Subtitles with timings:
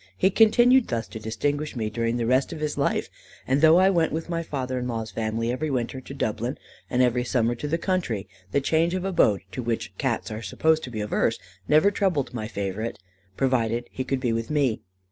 [0.17, 3.07] He continued thus to distinguish me during the rest of his life;
[3.45, 6.57] and though I went with my father in law's family every winter to Dublin,
[6.89, 10.81] and every summer to the country, the change of abode (to which Cats are supposed
[10.85, 11.37] to be averse)
[11.67, 12.97] never troubled my favourite,
[13.37, 14.81] provided he could be with me.